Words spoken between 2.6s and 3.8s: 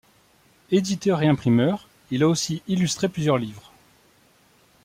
illustré plusieurs livres.